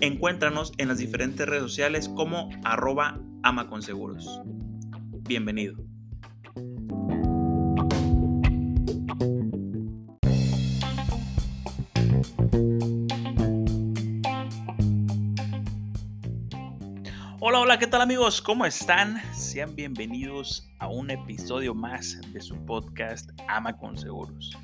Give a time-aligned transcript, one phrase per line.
[0.00, 4.42] Encuéntranos en las diferentes redes sociales como arroba amaconseguros.
[5.22, 5.76] Bienvenido.
[17.40, 18.42] Hola, hola, ¿qué tal amigos?
[18.42, 19.22] ¿Cómo están?
[19.32, 24.58] Sean bienvenidos a un episodio más de su podcast Ama con Seguros.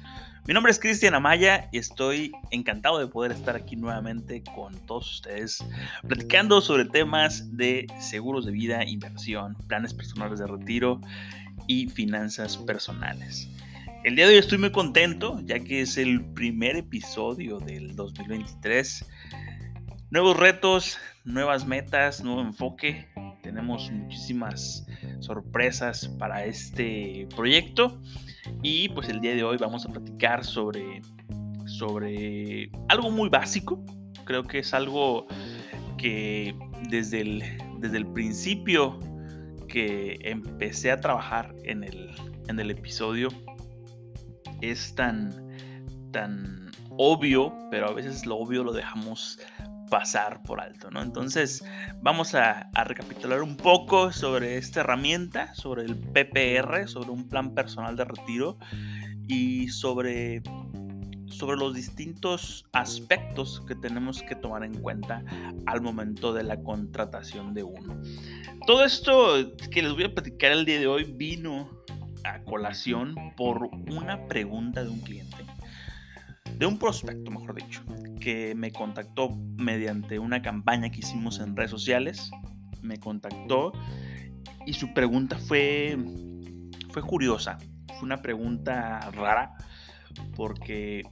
[0.45, 5.09] Mi nombre es Cristian Amaya y estoy encantado de poder estar aquí nuevamente con todos
[5.13, 5.65] ustedes
[6.09, 11.01] platicando sobre temas de seguros de vida, inversión, planes personales de retiro
[11.69, 13.49] y finanzas personales.
[14.03, 19.07] El día de hoy estoy muy contento ya que es el primer episodio del 2023.
[20.11, 23.07] Nuevos retos, nuevas metas, nuevo enfoque.
[23.43, 24.87] Tenemos muchísimas
[25.21, 28.01] sorpresas para este proyecto
[28.63, 31.03] y pues el día de hoy vamos a platicar sobre,
[31.67, 33.85] sobre algo muy básico.
[34.25, 35.27] Creo que es algo
[35.99, 36.55] que
[36.89, 37.43] desde el,
[37.79, 38.99] desde el principio
[39.69, 42.11] que empecé a trabajar en el,
[42.49, 43.29] en el episodio
[44.61, 45.31] es tan,
[46.13, 49.41] tan obvio, pero a veces lo obvio lo dejamos
[49.93, 51.03] pasar por alto, ¿no?
[51.03, 51.63] Entonces,
[52.01, 57.95] vamos a, recapitular un poco sobre esta herramienta, sobre el PPR, sobre un plan personal
[57.95, 58.57] de retiro
[59.29, 60.43] y sobre,
[61.27, 65.23] sobre los distintos aspectos que tenemos que tomar en cuenta
[65.67, 68.01] al momento de la contratación de uno.
[68.67, 71.69] Todo esto que les voy a platicar el día de hoy vino
[72.25, 75.52] a colación por una pregunta de un cliente
[76.59, 77.83] de un prospecto, mejor dicho,
[78.21, 82.31] que me contactó mediante una campaña que hicimos en redes sociales.
[82.83, 83.73] Me contactó
[84.67, 85.97] y su pregunta fue,
[86.91, 87.59] fue curiosa.
[87.99, 89.55] Fue una pregunta rara
[90.37, 91.03] porque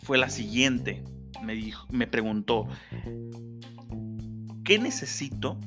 [0.00, 1.04] fue la siguiente.
[1.42, 2.66] Me, dijo, me preguntó,
[4.64, 5.58] ¿qué necesito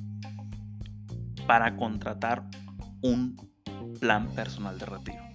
[1.47, 2.49] para contratar
[3.01, 3.35] un
[3.99, 5.28] plan personal de retiro?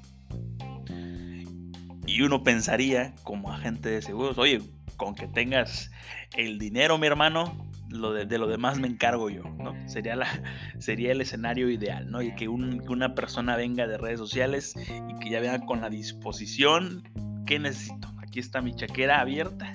[2.06, 4.60] Y uno pensaría, como agente de seguros, oye,
[4.96, 5.90] con que tengas
[6.36, 7.56] el dinero, mi hermano,
[7.88, 9.74] lo de, lo demás me encargo yo, ¿no?
[9.88, 10.26] Sería, la,
[10.78, 12.22] sería el escenario ideal, ¿no?
[12.22, 17.08] Y que, una persona venga de redes sociales y que ya venga con la disposición,
[17.46, 18.12] ¿qué necesito?
[18.18, 19.72] Aquí está mi chaquera abierta,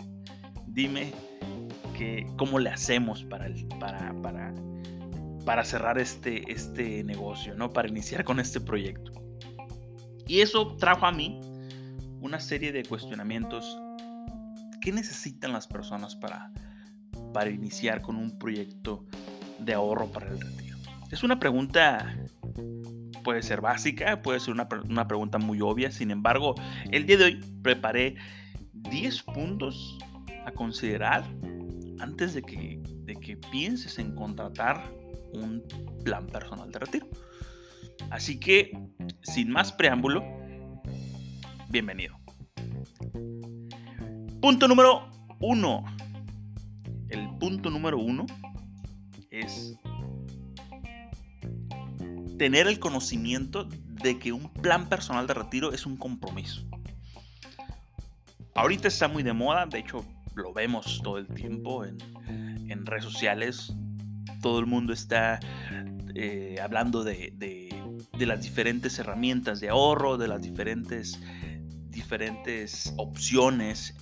[0.67, 1.11] dime
[1.97, 4.53] que, cómo le hacemos para, para, para,
[5.45, 7.71] para cerrar este, este negocio, ¿no?
[7.71, 9.11] Para iniciar con este proyecto.
[10.27, 11.41] Y eso trajo a mí
[12.21, 13.79] una serie de cuestionamientos.
[14.81, 16.51] ¿Qué necesitan las personas para,
[17.33, 19.05] para iniciar con un proyecto
[19.59, 20.77] de ahorro para el retiro?
[21.11, 22.15] Es una pregunta,
[23.23, 26.55] puede ser básica, puede ser una, una pregunta muy obvia, sin embargo,
[26.91, 28.15] el día de hoy preparé
[28.73, 29.97] 10 puntos
[30.45, 31.23] a considerar
[31.99, 34.83] antes de que, de que pienses en contratar
[35.33, 35.63] un
[36.03, 37.07] plan personal de retiro.
[38.09, 38.71] Así que,
[39.21, 40.23] sin más preámbulo,
[41.69, 42.17] bienvenido.
[44.41, 45.07] Punto número
[45.39, 45.83] uno.
[47.09, 48.25] El punto número uno
[49.29, 49.75] es
[52.37, 56.65] tener el conocimiento de que un plan personal de retiro es un compromiso.
[58.55, 60.05] Ahorita está muy de moda, de hecho
[60.35, 61.97] lo vemos todo el tiempo en,
[62.85, 63.73] redes sociales.
[64.41, 65.39] Todo el mundo está
[66.15, 71.19] eh, hablando de, de, las diferentes herramientas de ahorro, de las diferentes
[71.99, 73.93] diferentes opciones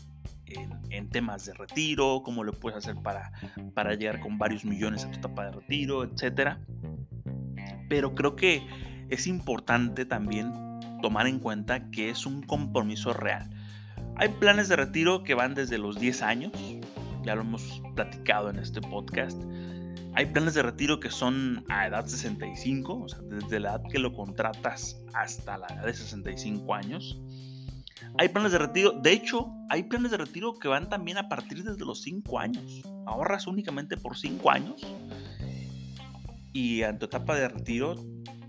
[0.45, 3.31] en, temas de retiro, cómo lo puedes hacer para,
[3.73, 6.57] para llegar con varios millones a tu etapa de retiro, etc.
[7.89, 8.61] Pero creo que
[9.09, 10.53] es importante también
[11.01, 13.49] tomar en cuenta que es un compromiso real.
[14.15, 16.51] Hay planes de retiro que van desde los 10 años,
[17.23, 19.41] ya lo hemos platicado en este podcast,
[20.13, 23.99] Hay planes de retiro que son a edad 65, o sea, desde la edad que
[23.99, 27.19] lo contratas hasta la edad de 65 años.
[28.17, 31.63] Hay planes de retiro, de hecho, hay planes de retiro que van también a partir
[31.63, 32.83] desde los 5 años.
[33.05, 34.81] Ahorras únicamente por 5 años
[36.57, 37.95] y en tu etapa de retiro,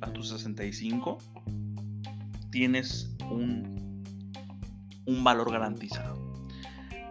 [0.00, 1.19] a tus 65,
[2.50, 4.03] tienes un,
[5.05, 6.17] un valor garantizado.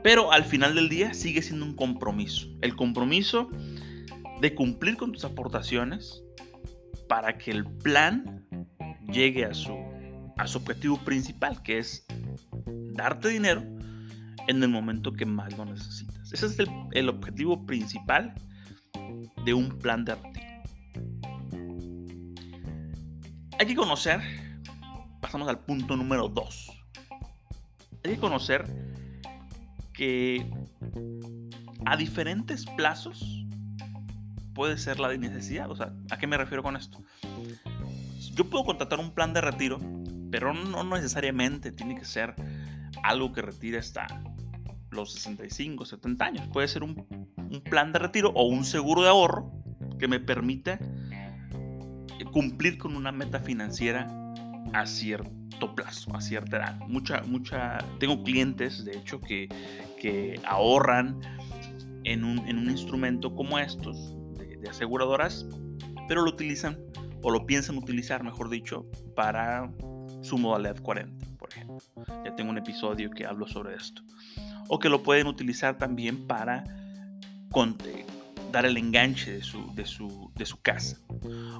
[0.01, 2.47] Pero al final del día sigue siendo un compromiso.
[2.61, 3.49] El compromiso
[4.41, 6.23] de cumplir con tus aportaciones
[7.07, 8.47] para que el plan
[9.11, 9.77] llegue a su,
[10.35, 12.06] a su objetivo principal, que es
[12.97, 13.63] darte dinero
[14.47, 16.33] en el momento que más lo necesitas.
[16.33, 16.59] Ese es
[16.91, 18.33] el, objetivo principal
[19.45, 20.47] de un plan de retiro.
[23.59, 24.21] Hay que conocer,
[25.21, 26.71] pasamos al punto número 2.
[28.03, 28.65] Hay que conocer
[29.93, 30.49] que
[31.85, 33.45] a diferentes plazos
[34.53, 35.69] puede ser la necesidad.
[35.69, 36.99] O sea, ¿a qué me refiero con esto?
[38.33, 39.79] Yo puedo contratar un plan de retiro,
[40.31, 42.35] pero no necesariamente tiene que ser
[43.03, 44.07] algo que retire hasta
[44.91, 46.47] los 65, 70 años.
[46.51, 47.05] Puede ser un,
[47.37, 49.51] un plan de retiro o un seguro de ahorro
[49.99, 50.79] que me permite
[52.31, 54.07] cumplir con una meta financiera
[54.73, 56.79] a cierto plazo, a cierta edad.
[56.87, 59.49] Mucha, mucha, tengo clientes, de hecho, que,
[59.99, 61.19] que ahorran
[62.03, 65.47] en un, en un instrumento como estos, de aseguradoras,
[66.07, 66.77] pero lo utilizan
[67.21, 68.85] o lo piensan utilizar, mejor dicho,
[69.15, 69.71] para
[70.21, 71.25] su modalidad 40,
[72.23, 74.01] Ya tengo un episodio que hablo sobre esto.
[74.67, 76.63] O que lo pueden utilizar también para
[78.51, 80.97] dar el enganche de su, de su, de su casa.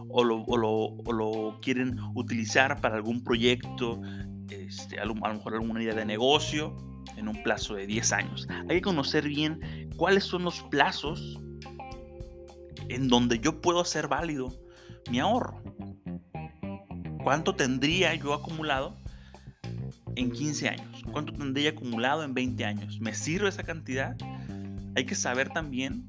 [0.09, 4.01] O lo, o, lo, o lo, quieren utilizar para algún proyecto,
[4.49, 6.75] este, a, lo, a lo mejor alguna idea de negocio
[7.15, 8.47] en un plazo de 10 años.
[8.69, 11.39] Hay que conocer bien cuáles son los plazos
[12.89, 14.53] en donde yo puedo hacer válido
[15.09, 15.61] mi ahorro.
[17.23, 18.95] ¿Cuánto tendría yo acumulado
[20.17, 21.03] en 15 años?
[21.11, 22.99] ¿Cuánto tendría acumulado en 20 años?
[22.99, 24.15] ¿Me sirve esa cantidad?
[24.95, 26.07] Hay que saber también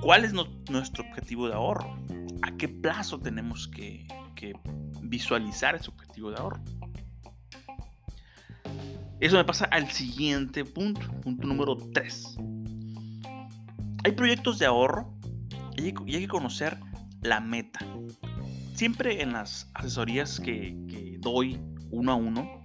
[0.00, 1.96] cuál es nuestro objetivo de ahorro.
[2.42, 4.54] ¿A qué plazo tenemos que, que
[5.02, 6.62] visualizar ese objetivo de ahorro?
[9.20, 12.36] Eso me pasa al siguiente punto, punto número 3.
[14.02, 15.12] Hay proyectos de ahorro
[15.76, 16.78] y hay, que conocer
[17.20, 17.80] la meta.
[18.74, 20.74] Siempre en las asesorías que,
[21.20, 22.62] doy uno a uno,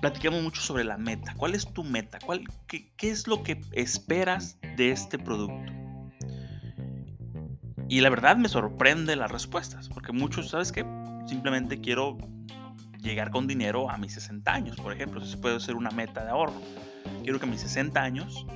[0.00, 1.34] platicamos mucho sobre la meta.
[1.36, 2.18] ¿Cuál es tu meta?
[2.24, 5.72] ¿Cuál, qué, es lo que esperas de este producto?
[7.88, 10.84] Y la verdad me sorprende las respuestas, porque muchos, ¿sabes qué?
[11.26, 12.18] Simplemente quiero
[13.02, 15.20] llegar con dinero a mis 60 años, por ejemplo.
[15.22, 16.60] Eso puede ser una meta de ahorro.
[17.22, 18.46] Quiero que a mis 60 años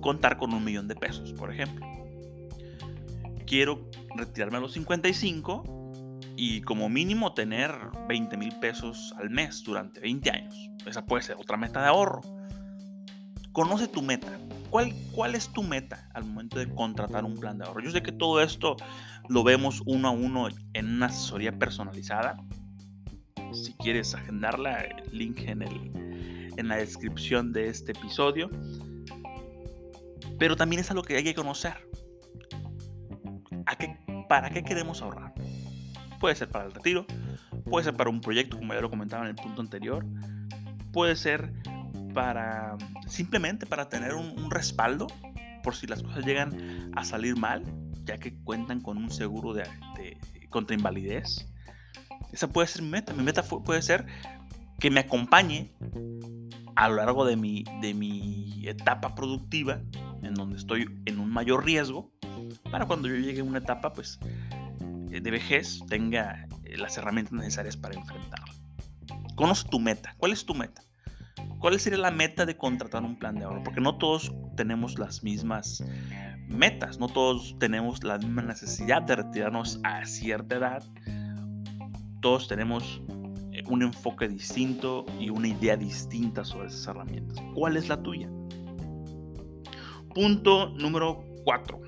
[0.00, 1.86] contar con un millón de pesos, por ejemplo.
[3.46, 5.77] Quiero retirarme a los 55
[6.38, 7.72] y como mínimo tener
[8.06, 10.70] 20 mil pesos al mes durante 20 años.
[10.86, 12.20] Esa puede ser otra meta de ahorro.
[13.50, 14.28] Conoce tu meta.
[14.70, 17.80] ¿Cuál, ¿Cuál es tu meta al momento de contratar un plan de ahorro?
[17.82, 18.76] Yo sé que todo esto
[19.28, 22.36] lo vemos uno a uno en una asesoría personalizada.
[23.52, 28.48] Si quieres agendarla, link en, el, en la descripción de este episodio.
[30.38, 31.74] Pero también es algo que hay que conocer.
[33.66, 35.34] ¿A qué, ¿Para qué queremos ahorrar?
[36.18, 37.06] Puede ser para el retiro,
[37.64, 40.04] puede ser para un proyecto, como ya lo comentaba en el punto anterior,
[40.92, 41.52] puede ser
[42.14, 45.06] para simplemente para tener un, respaldo
[45.62, 47.62] por si las cosas llegan a salir mal,
[48.04, 49.64] ya que cuentan con un seguro de,
[50.50, 51.46] contra invalidez.
[52.32, 53.12] Esa puede ser mi meta.
[53.12, 54.06] Mi meta puede ser
[54.78, 55.70] que me acompañe
[56.76, 59.80] a lo largo de mi, de mi etapa productiva
[60.22, 62.10] en donde estoy en un mayor riesgo,
[62.70, 64.18] para cuando yo llegue a una etapa pues,
[65.08, 68.54] de vejez tenga eh, las herramientas necesarias para enfrentarla.
[69.34, 70.14] Conoce tu meta.
[70.18, 70.82] ¿Cuál es tu meta?
[71.58, 73.62] ¿Cuál sería la meta de contratar un plan de ahorro?
[73.62, 75.82] Porque no todos tenemos las mismas
[76.48, 80.84] metas, no todos tenemos la misma necesidad de retirarnos a cierta edad.
[82.20, 83.02] Todos tenemos
[83.52, 87.38] eh, un enfoque distinto y una idea distinta sobre esas herramientas.
[87.54, 88.28] ¿Cuál es la tuya?
[90.14, 91.80] Punto número 4.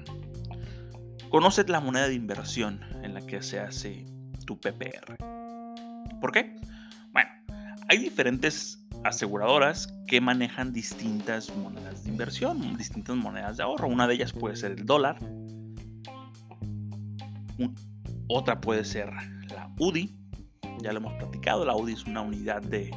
[1.31, 4.07] Conoce la moneda de inversión en la que se hace
[4.47, 5.17] tu PPR.
[6.21, 6.57] ¿Por qué?
[7.13, 7.29] Bueno,
[7.89, 13.89] hay diferentes aseguradoras que manejan distintas monedas de inversión, distintas monedas de ahorro.
[13.89, 15.19] Una de ellas puede ser el dólar.
[18.29, 19.11] Otra puede ser
[19.49, 20.17] la UDI.
[20.83, 21.65] Ya lo hemos platicado.
[21.65, 22.91] La UDI es una unidad de,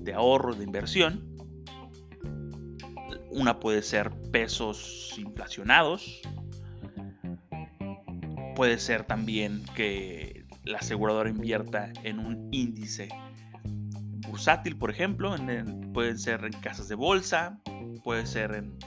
[0.00, 1.34] de ahorro, de inversión
[3.30, 6.20] Una puede ser pesos inflacionados.
[8.56, 13.10] Puede ser también que la aseguradora invierta en un índice
[14.26, 15.36] bursátil, por ejemplo.
[15.36, 17.60] En, pueden ser en casas de bolsa,
[18.02, 18.78] puede ser en,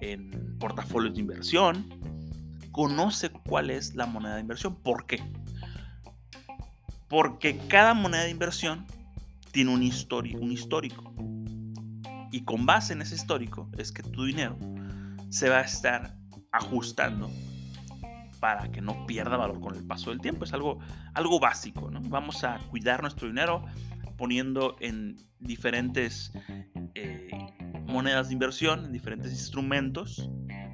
[0.00, 1.88] en portafolios de inversión.
[2.72, 4.74] Conoce cuál es la moneda de inversión.
[4.82, 5.22] ¿Por qué?
[7.08, 8.84] Porque cada moneda de inversión
[9.52, 11.14] tiene un, un histórico.
[12.32, 14.58] Y con base en ese histórico es que tu dinero
[15.30, 16.16] se va a estar
[16.50, 17.30] ajustando
[18.42, 20.42] para que no pierda valor con el paso del tiempo.
[20.44, 20.80] Es algo,
[21.14, 22.00] algo básico, ¿no?
[22.00, 23.64] Vamos a cuidar nuestro dinero
[24.18, 26.32] poniendo en diferentes
[26.96, 27.28] eh,
[27.86, 30.28] monedas de inversión, en diferentes instrumentos,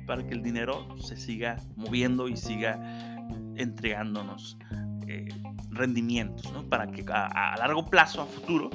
[0.07, 2.81] para que el dinero se siga moviendo y siga
[3.57, 4.57] entregándonos
[5.07, 5.29] eh,
[5.69, 6.67] rendimientos, ¿no?
[6.71, 8.71] para que a, largo plazo, a futuro,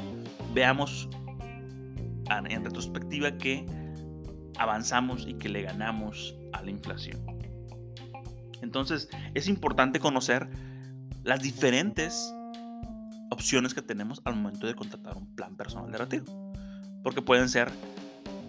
[0.53, 1.09] veamos
[2.47, 3.65] en retrospectiva que
[4.59, 7.32] avanzamos y que le ganamos a la inflación.
[8.63, 10.47] Entonces es importante conocer
[11.23, 12.33] las diferentes
[13.29, 16.25] opciones que tenemos al momento de contratar un plan personal de retiro.
[17.03, 17.69] Porque pueden ser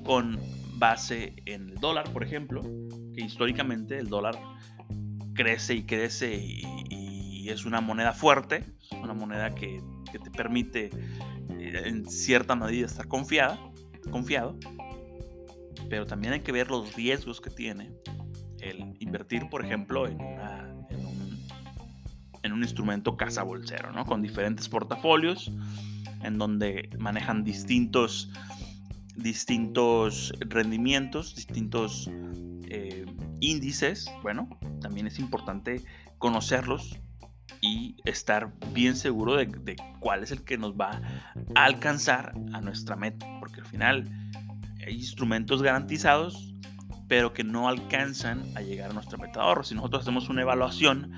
[0.05, 0.39] con
[0.77, 2.63] base en el dólar, por ejemplo,
[3.15, 4.39] que históricamente el dólar
[5.35, 6.65] crece y crece y,
[7.45, 8.65] es una moneda fuerte,
[9.03, 9.79] una moneda que,
[10.11, 10.87] que te permite
[11.51, 13.61] eh, en cierta medida estar confiada,
[14.11, 14.59] confiado,
[15.91, 17.93] pero también hay que ver los riesgos que tiene
[18.65, 21.47] el invertir, por ejemplo, en, en, un,
[22.43, 24.05] en un, instrumento casa bolsero, ¿no?
[24.05, 25.53] con diferentes portafolios,
[26.23, 28.31] en donde manejan distintos,
[29.17, 32.11] distintos rendimientos, distintos
[32.69, 33.05] eh,
[33.41, 34.11] índices.
[34.23, 34.49] Bueno,
[34.81, 35.83] también es importante
[36.19, 36.99] conocerlos
[37.61, 41.01] y estar bien seguro de, cuál es el que nos va
[41.55, 44.09] a alcanzar a nuestra meta, porque al final
[44.87, 46.54] hay instrumentos garantizados,
[47.09, 49.65] pero que no alcanzan a llegar a nuestra meta de ahorro.
[49.65, 51.13] Si nosotros hacemos una evaluación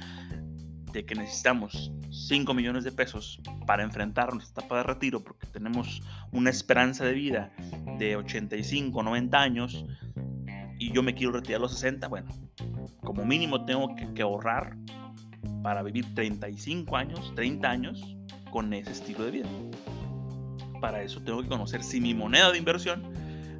[0.93, 6.03] de que necesitamos 5 millones de pesos para enfrentar nuestra etapa de retiro, porque tenemos
[6.33, 7.53] una esperanza de vida
[7.99, 9.85] de 85, 90 años,
[10.79, 12.29] y yo me quiero retirar a los 60, bueno,
[13.03, 14.77] como mínimo tengo que ahorrar
[15.63, 18.17] para vivir 35 años, 30 años
[18.51, 19.49] con ese estilo de vida.
[20.81, 23.03] Para eso tengo que conocer si mi moneda de inversión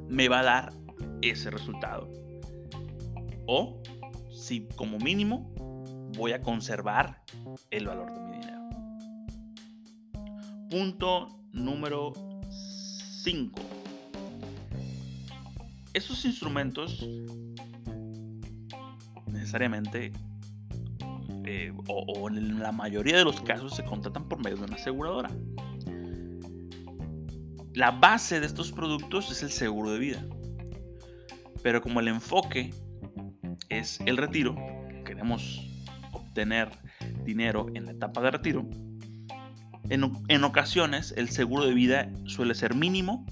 [0.07, 0.73] me va a dar
[1.21, 2.09] ese resultado.
[3.45, 3.81] O
[4.31, 5.51] si como mínimo
[6.17, 7.23] voy a conservar
[7.71, 8.69] el valor de mi dinero.
[10.69, 12.13] Punto número
[12.49, 13.61] 5.
[15.93, 17.05] Esos instrumentos
[19.27, 20.11] necesariamente
[21.45, 25.29] eh, o, en la mayoría de los casos se contratan por medio de una aseguradora.
[27.73, 30.25] La base de estos productos es el seguro de vida.
[31.67, 32.73] Pero como el enfoque
[33.67, 34.55] es el retiro,
[35.03, 35.67] queremos
[36.13, 36.69] obtener
[37.25, 38.65] dinero en la etapa de retiro,
[39.89, 43.25] en, en, ocasiones el seguro de vida suele ser mínimo.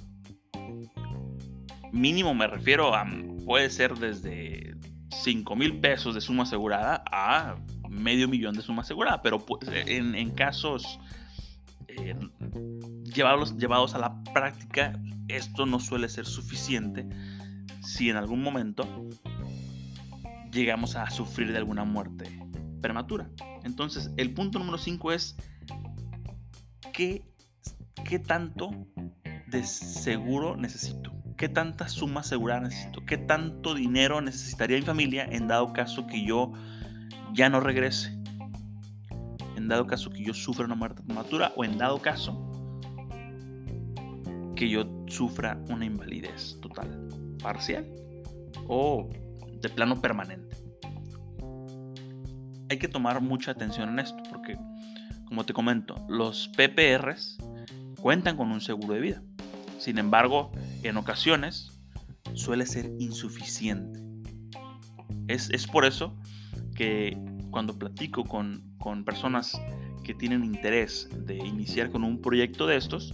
[1.94, 3.08] Mínimo me refiero a,
[3.46, 4.76] puede ser desde
[5.12, 7.56] 5 mil pesos de suma asegurada a
[7.90, 11.00] medio millón de suma asegurada, pero pues, en, casos
[11.88, 12.14] eh,
[13.06, 14.92] llevados, llevados a la práctica,
[15.30, 17.08] esto no suele ser suficiente
[17.86, 18.84] si en algún momento
[20.52, 22.26] llegamos a sufrir de alguna muerte
[22.82, 23.30] prematura.
[23.64, 25.36] Entonces, el punto número 5 es
[26.94, 27.26] ¿qué,
[28.04, 28.72] ¿qué tanto
[29.48, 31.12] de seguro necesito?
[31.38, 33.06] ¿Qué tanta suma asegurada necesito?
[33.06, 36.54] ¿Qué tanto dinero necesitaría mi familia en dado caso que yo
[37.36, 38.18] ya no regrese.
[39.58, 42.42] En dado caso que yo sufra una muerte prematura o en dado caso
[44.56, 47.10] que yo sufra una invalidez total,
[47.46, 47.86] parcial
[48.68, 49.08] o
[49.62, 50.58] de plano permanente.
[52.72, 54.58] Hay que tomar mucha atención en esto porque,
[55.26, 57.38] como te comento, los PPRs
[58.02, 59.22] cuentan con un seguro de vida.
[59.78, 61.72] Sin embargo, en ocasiones
[62.34, 64.00] suele ser insuficiente.
[65.28, 66.18] Es, es por eso
[66.76, 67.16] que
[67.52, 68.74] cuando platico con,
[69.06, 69.62] personas
[70.04, 73.14] que tienen interés de iniciar con un proyecto de estos,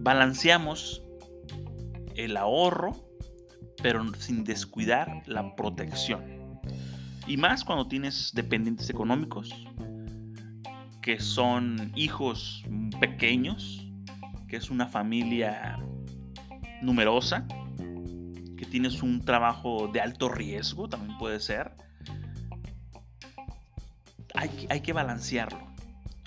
[0.00, 1.02] balanceamos
[2.18, 2.92] el ahorro,
[3.82, 6.60] pero sin descuidar la protección.
[7.26, 9.54] Y más cuando tienes dependientes económicos,
[11.00, 12.64] que son hijos
[13.00, 13.86] pequeños,
[14.48, 15.78] que es una familia
[16.82, 17.46] numerosa,
[18.56, 21.72] que tienes un trabajo de alto riesgo, también puede ser
[24.68, 25.66] hay, que balancearlo.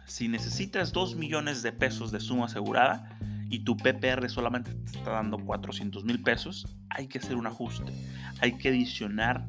[0.06, 3.18] Si necesitas 2 millones de pesos de suma asegurada,
[3.52, 7.92] y tu PPR solamente te está dando 400 mil pesos, hay que hacer un ajuste.
[8.40, 9.46] Hay que adicionar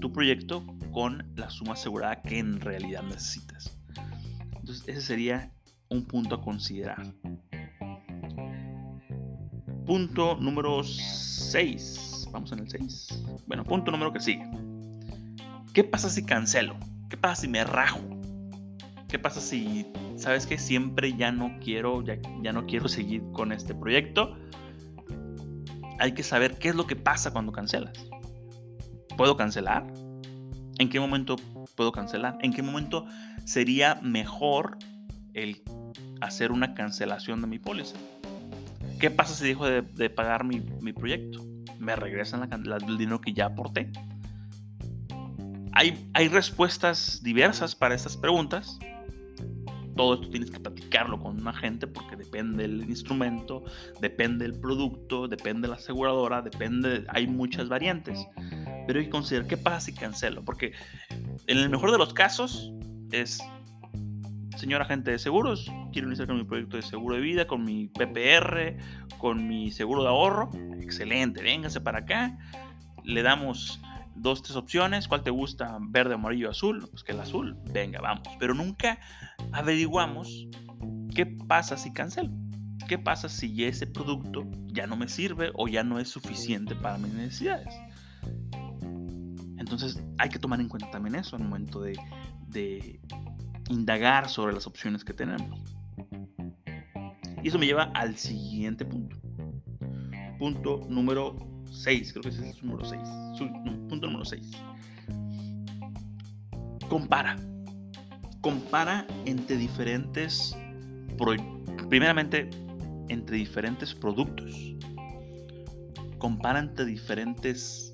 [0.00, 3.78] tu proyecto con la suma asegurada que en realidad necesitas.
[4.56, 5.52] Entonces, ese sería
[5.88, 7.00] un punto a considerar.
[9.86, 12.28] Punto número 6.
[12.32, 13.24] Vamos en el 6.
[13.46, 14.50] Bueno, punto número que sigue.
[15.72, 16.76] ¿Qué pasa si cancelo?
[17.08, 18.17] ¿Qué pasa si me rajo?
[19.08, 19.86] ¿Qué pasa si,
[20.16, 24.36] sabes que siempre ya no quiero, ya, ya no quiero seguir con este proyecto?
[25.98, 27.92] Hay que saber qué es lo que pasa cuando cancelas.
[29.16, 29.86] ¿Puedo cancelar?
[30.78, 31.36] ¿En qué momento
[31.74, 32.38] puedo cancelar?
[32.42, 33.06] ¿En qué momento
[33.44, 34.78] sería mejor
[35.32, 35.62] el
[36.20, 37.96] hacer una cancelación de mi póliza?
[39.00, 40.60] ¿Qué pasa si dejo de, pagar mi,
[40.92, 41.44] proyecto?
[41.78, 43.90] ¿Me regresan el dinero que ya aporté?
[45.72, 48.78] Hay, hay respuestas diversas para estas preguntas.
[49.98, 53.64] Todo esto tienes que platicarlo con un agente porque depende del instrumento,
[54.00, 58.24] depende del producto, depende de la aseguradora, depende, hay muchas variantes.
[58.86, 60.72] Pero hay que considerar qué pasa si cancelo, porque
[61.48, 62.72] en el mejor de los casos
[63.10, 63.40] es
[64.56, 67.88] señor agente de seguros, quiero iniciar con mi proyecto de seguro de vida, con mi
[67.88, 68.76] PPR,
[69.18, 70.48] con mi seguro de ahorro.
[70.80, 72.38] Excelente, véngase para acá.
[73.02, 73.80] Le damos
[74.20, 75.08] dos, tres opciones.
[75.08, 75.78] ¿Cuál te gusta?
[75.80, 76.86] Verde, amarillo, azul.
[76.90, 78.28] Pues que el azul, venga, vamos.
[78.38, 78.98] Pero nunca
[79.52, 80.48] averiguamos
[81.14, 82.30] qué pasa si cancelo.
[82.86, 86.96] ¿Qué pasa si ese producto ya no me sirve o ya no es suficiente para
[86.96, 87.74] mis necesidades?
[89.58, 91.98] Entonces hay que tomar en cuenta también eso al momento de,
[92.46, 93.00] de
[93.68, 95.62] indagar sobre las opciones que tenemos.
[97.42, 99.16] Y eso me lleva al siguiente punto.
[100.38, 101.36] Punto número
[101.70, 103.00] 6, creo que ese es el número 6.
[103.88, 104.50] punto número 6.
[106.88, 107.36] Compara.
[108.40, 110.56] Compara entre diferentes,
[111.88, 112.48] primeramente,
[113.08, 114.74] entre diferentes productos.
[116.18, 117.92] Compara entre diferentes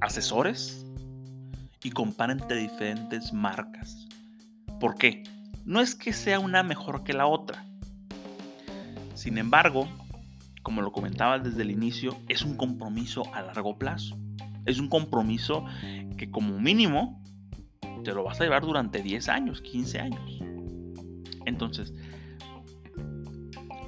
[0.00, 0.84] asesores
[1.82, 4.06] y compara entre diferentes marcas.
[4.80, 5.22] ¿Por qué?
[5.64, 7.64] No es que sea una mejor que la otra.
[9.14, 9.88] Sin embargo,
[10.68, 14.18] como lo comentaba desde el inicio, es un compromiso a largo plazo.
[14.66, 15.64] Es un compromiso
[16.18, 17.22] que como mínimo
[18.04, 20.42] te lo vas a llevar durante 10 años, 15 años.
[21.46, 21.94] Entonces,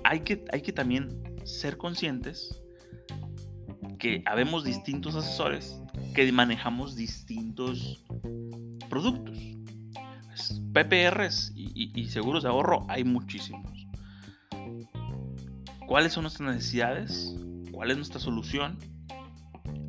[0.04, 2.62] hay que, hay que también ser conscientes
[3.98, 5.82] que habemos distintos asesores
[6.14, 8.02] que manejamos distintos
[8.88, 9.36] productos.
[10.72, 13.79] PPRs y, seguros de ahorro hay muchísimos.
[15.90, 17.34] ¿Cuáles son nuestras necesidades?
[17.72, 18.78] ¿Cuál es nuestra solución?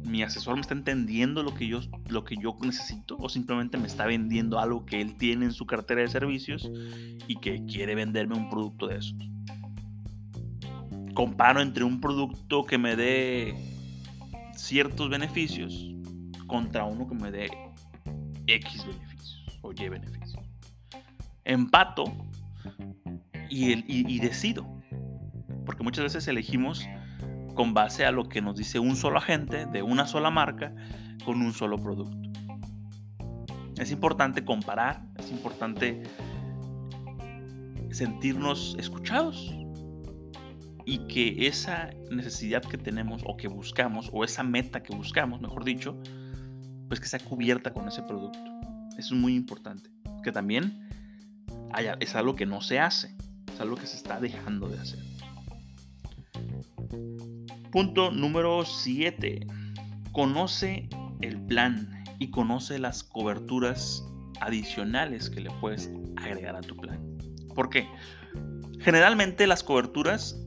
[0.04, 3.18] ¿Mi asesor me está entendiendo lo que, yo, lo que yo necesito?
[3.20, 6.72] ¿O simplemente me está vendiendo algo que él tiene en su cartera de servicios
[7.28, 9.16] y que quiere venderme un producto de esos?
[11.14, 13.54] Comparo entre un producto que me dé
[14.56, 15.94] ciertos beneficios
[16.48, 17.52] contra uno que me dé
[18.48, 20.44] X beneficios o Y beneficios
[21.44, 22.06] empato
[23.52, 24.81] y, decido.
[25.66, 26.86] Porque muchas veces elegimos
[27.56, 30.74] con base a lo que nos dice un solo agente de una sola marca
[31.26, 32.18] con un solo producto.
[33.78, 36.04] Es importante comparar, es importante
[37.92, 39.54] sentirnos escuchados
[40.86, 45.64] y que esa necesidad que tenemos o que buscamos, o esa meta que buscamos, mejor
[45.64, 45.98] dicho,
[46.88, 48.40] pues que sea cubierta con ese producto.
[48.98, 49.90] Eso es muy importante.
[50.24, 50.90] Que también
[52.00, 53.16] es algo que no se hace,
[53.52, 55.00] es algo que se está dejando de hacer.
[57.72, 59.48] Punto número 7.
[60.12, 60.90] Conoce
[61.22, 64.06] el plan y conoce las coberturas
[64.42, 67.00] adicionales que le puedes agregar a tu plan.
[67.56, 67.88] ¿Por qué?
[68.82, 70.38] Generalmente las coberturas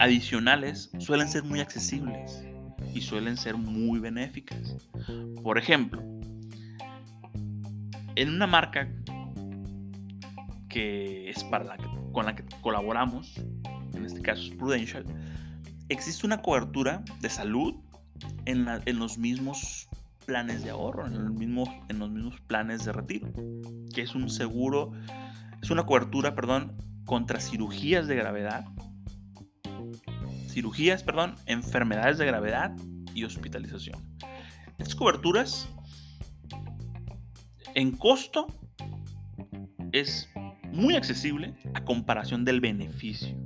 [0.00, 2.44] adicionales suelen ser muy accesibles
[2.92, 4.76] y suelen ser muy benéficas.
[5.42, 6.02] Por ejemplo,
[8.16, 8.88] en una marca
[10.68, 11.76] que es para la
[12.12, 13.34] con la que colaboramos,
[14.00, 15.04] en este caso es Prudential,
[15.88, 17.74] existe una cobertura de salud
[18.44, 18.66] en,
[18.98, 19.88] los mismos
[20.26, 23.28] planes de ahorro, en, el mismo, en los mismos planes de retiro,
[23.94, 24.92] que es un seguro,
[25.62, 28.64] es una cobertura, perdón, contra cirugías de gravedad,
[30.48, 32.74] cirugías, perdón, enfermedades de gravedad
[33.14, 33.98] y hospitalización.
[34.78, 35.68] Estas coberturas
[37.74, 38.46] en costo
[39.92, 40.28] es
[40.72, 43.36] muy accesible a comparación del beneficio,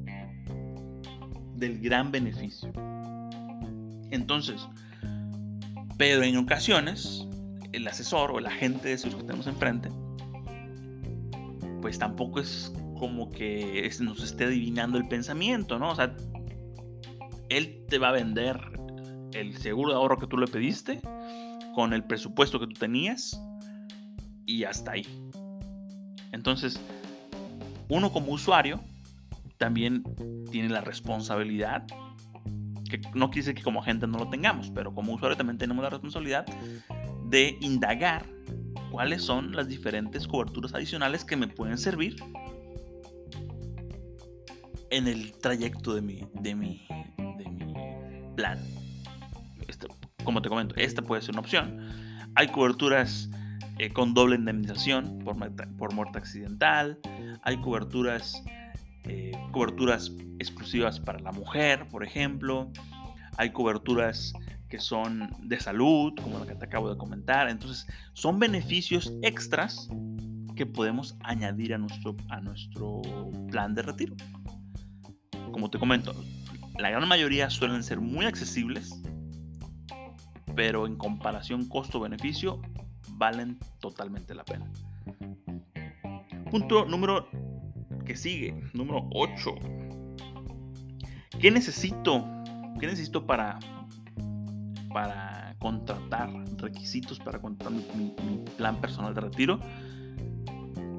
[1.64, 2.70] del gran beneficio.
[4.10, 4.66] Entonces,
[5.96, 7.26] pero en ocasiones,
[7.72, 9.90] el asesor o el agente de seguros que tenemos enfrente,
[11.80, 15.90] pues tampoco es como que nos esté adivinando el pensamiento, ¿no?
[15.90, 16.16] O sea,
[17.48, 18.60] él te va a vender
[19.32, 21.00] el seguro de ahorro que tú le pediste
[21.74, 23.40] con el presupuesto que tú tenías
[24.46, 25.06] y hasta ahí.
[26.32, 26.80] Entonces,
[27.88, 28.80] uno como usuario
[29.64, 30.04] también
[30.50, 31.86] tiene la responsabilidad,
[32.90, 35.88] que no quise que como agente no lo tengamos, pero como usuario también tenemos la
[35.88, 36.44] responsabilidad
[37.30, 38.26] de indagar
[38.90, 42.16] cuáles son las diferentes coberturas adicionales que me pueden servir
[44.90, 46.86] en el trayecto de mi, de mi,
[47.38, 47.72] de mi
[48.36, 48.58] plan.
[49.66, 49.86] Este,
[50.24, 51.80] como te comento, esta puede ser una opción.
[52.34, 53.30] Hay coberturas
[53.78, 55.36] eh, con doble indemnización por,
[55.78, 56.98] por muerte accidental.
[57.44, 58.44] Hay coberturas,
[59.04, 62.70] eh, coberturas exclusivas para la mujer, por ejemplo.
[63.36, 64.32] Hay coberturas
[64.68, 67.48] que son de salud, como la que te acabo de comentar.
[67.48, 69.88] Entonces, son beneficios extras
[70.56, 73.02] que podemos añadir a nuestro, a nuestro
[73.50, 74.16] plan de retiro.
[75.52, 76.14] Como te comento,
[76.78, 79.00] la gran mayoría suelen ser muy accesibles,
[80.56, 82.60] pero en comparación costo-beneficio
[83.10, 84.70] valen totalmente la pena.
[86.50, 87.28] Punto número
[88.04, 89.54] que sigue, número 8.
[91.40, 92.24] ¿Qué necesito?
[92.78, 93.58] ¿Qué necesito para,
[94.92, 96.30] para contratar?
[96.58, 98.14] Requisitos para contratar mi,
[98.56, 99.60] plan personal de retiro.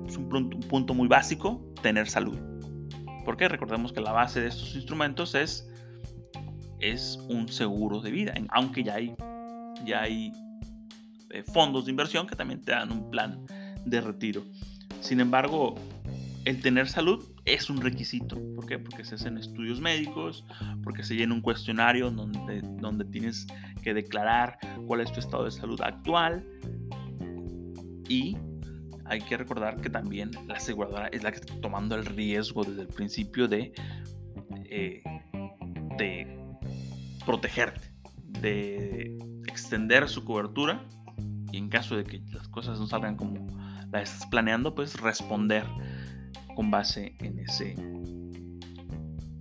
[0.07, 2.37] Es un punto, un punto muy básico, tener salud.
[3.23, 5.67] Porque recordemos que la base de estos instrumentos es,
[6.79, 9.15] es un seguro de vida, aunque ya hay,
[9.83, 10.31] ya hay
[11.31, 13.45] eh, fondos de inversión que también te dan un plan
[13.85, 14.43] de retiro.
[15.01, 15.75] Sin embargo,
[16.45, 18.39] el tener salud es un requisito.
[18.55, 18.79] ¿Por qué?
[18.79, 20.45] Porque se hacen estudios médicos,
[20.83, 23.47] porque se llena un cuestionario donde, donde tienes
[23.81, 26.47] que declarar cuál es tu estado de salud actual.
[28.07, 28.37] Y
[29.05, 32.81] hay que recordar que también la aseguradora es la que está tomando el riesgo desde
[32.83, 33.73] el principio de,
[34.65, 35.03] eh,
[35.97, 36.39] de
[37.25, 37.91] protegerte,
[38.39, 40.85] de extender su cobertura
[41.51, 43.47] y en caso de que las cosas no salgan como
[43.91, 45.65] las estás planeando, pues responder
[46.55, 47.73] con base en ese,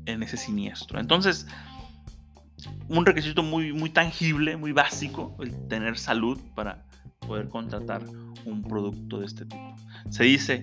[0.07, 1.01] en ese siniestro.
[1.01, 1.47] Entonces,
[2.89, 6.85] un requisito muy, muy tangible, muy básico, el tener salud para
[7.21, 8.03] poder contratar
[8.45, 9.75] un producto de este tipo.
[10.11, 10.63] Se dice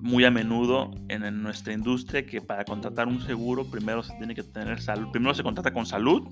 [0.00, 4.42] muy a menudo en, nuestra industria que para contratar un seguro primero se tiene que
[4.42, 6.28] tener salud, primero se contrata con salud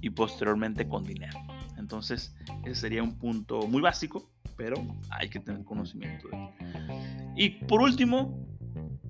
[0.00, 1.38] y posteriormente con dinero.
[1.76, 4.76] Entonces, ese sería un punto muy básico, pero
[5.10, 7.32] hay que tener conocimiento de él.
[7.36, 8.36] Y por último,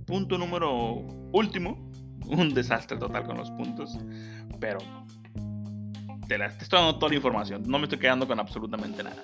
[0.09, 1.91] punto número último,
[2.27, 3.99] un desastre total con los puntos,
[4.59, 4.79] pero
[6.27, 9.23] te, la, te estoy dando toda la información, no me estoy quedando con absolutamente nada.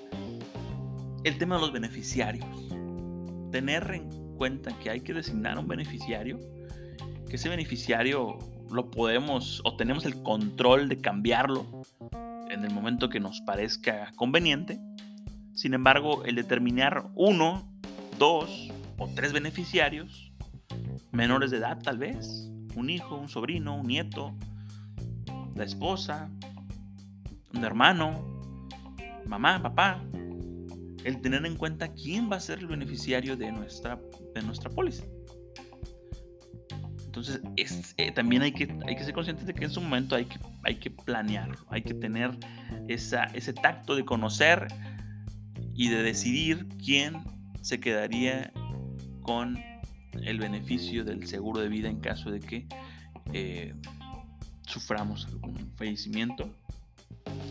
[1.24, 2.46] El tema de los beneficiarios.
[3.50, 6.38] Tener en cuenta que hay que designar un beneficiario,
[7.30, 8.38] que ese beneficiario
[8.70, 11.64] lo podemos o tenemos el control de cambiarlo
[12.50, 14.78] en el momento que nos parezca conveniente.
[15.54, 17.72] Sin embargo, el determinar uno,
[18.18, 20.33] dos o tres beneficiarios,
[21.14, 24.34] menores de edad tal vez, un hijo, un sobrino, un nieto,
[25.54, 26.28] la esposa,
[27.54, 28.42] un hermano,
[29.26, 30.02] mamá, papá,
[31.04, 34.00] el tener en cuenta quién va a ser el beneficiario de nuestra,
[34.34, 35.04] de nuestra póliza.
[37.04, 40.16] Entonces, es, eh, también hay que, hay que ser conscientes de que en su momento
[40.16, 42.32] hay que, hay que planearlo, hay que tener
[42.88, 44.66] esa, ese tacto de conocer
[45.74, 47.18] y de decidir quién
[47.60, 48.52] se quedaría
[49.22, 49.56] con
[50.22, 52.66] el beneficio del seguro de vida en caso de que
[53.32, 53.74] eh,
[54.62, 56.50] suframos algún fallecimiento.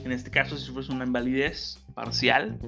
[0.03, 2.59] En este caso, si sufres una invalidez parcial,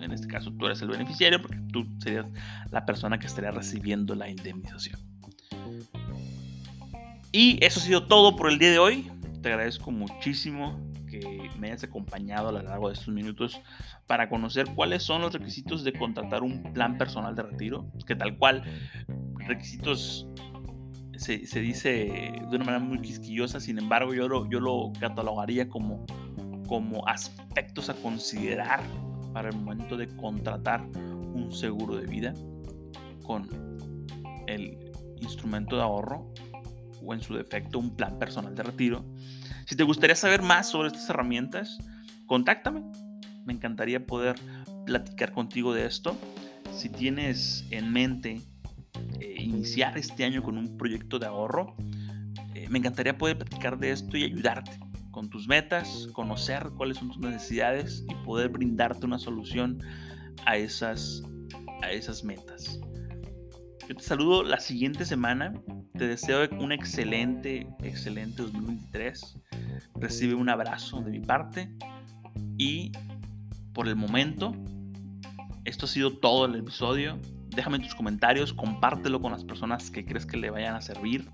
[0.00, 2.26] en este caso tú eres el beneficiario porque tú serías
[2.70, 5.00] la persona que estaría recibiendo la indemnización.
[7.32, 9.10] Y eso ha sido todo por el día de hoy.
[9.42, 10.80] Te agradezco muchísimo
[11.20, 13.60] que me hayas acompañado a lo largo de estos minutos
[14.06, 18.36] para conocer cuáles son los requisitos de contratar un plan personal de retiro, que tal
[18.36, 18.62] cual
[19.46, 20.26] requisitos
[21.16, 26.04] se, dice de una manera muy quisquillosa, sin embargo yo lo, yo lo catalogaría como,
[26.66, 28.80] como aspectos a considerar
[29.32, 30.84] para el momento de contratar
[31.34, 32.34] un seguro de vida
[33.22, 33.48] con
[34.46, 34.78] el
[35.20, 36.32] instrumento de ahorro
[37.02, 39.04] o en su defecto un plan personal de retiro.
[39.66, 41.78] Si te gustaría saber más sobre estas herramientas,
[42.26, 42.82] contáctame.
[43.44, 44.36] Me encantaría poder
[44.86, 46.16] platicar contigo de esto.
[46.72, 48.40] Si tienes en mente
[49.20, 51.74] eh, iniciar este año con un proyecto de ahorro,
[52.54, 54.78] eh, me encantaría poder platicar de esto y ayudarte
[55.10, 59.80] con tus metas, conocer cuáles son tus necesidades y poder brindarte una solución
[60.44, 61.22] a esas,
[61.82, 62.80] a esas metas.
[63.88, 65.52] Yo te saludo la siguiente semana.
[65.96, 69.38] Te deseo un excelente, excelente 2023.
[69.96, 71.68] Recibe un abrazo de mi parte.
[72.56, 72.92] Y
[73.74, 74.52] por el momento,
[75.64, 77.20] esto ha sido todo el episodio.
[77.54, 81.28] Déjame tus comentarios, compártelo con las personas que crees que le vayan a servir.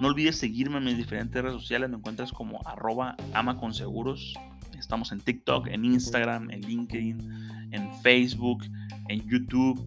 [0.00, 1.88] No olvides seguirme en mis diferentes redes sociales.
[1.88, 4.34] Me encuentras como arroba amaconseguros.
[4.76, 8.64] Estamos en TikTok, en Instagram, en LinkedIn, en Facebook,
[9.08, 9.80] en YouTube.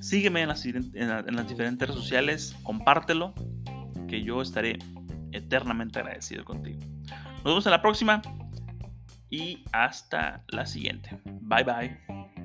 [0.00, 2.56] Sígueme en las, en las diferentes redes sociales.
[2.64, 3.32] Compártelo,
[4.08, 4.78] que yo estaré
[5.32, 6.80] eternamente agradecido contigo.
[7.36, 8.22] Nos vemos en la próxima
[9.30, 11.10] y hasta la siguiente.
[11.42, 12.35] Bye bye.